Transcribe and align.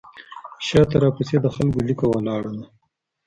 شاته 0.67 0.97
راپسې 1.03 1.37
د 1.41 1.47
خلکو 1.55 1.79
لیکه 1.87 2.05
ولاړه 2.09 2.51
ده. 2.59 2.65